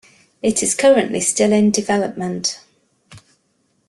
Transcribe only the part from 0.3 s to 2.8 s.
It is currently still in development.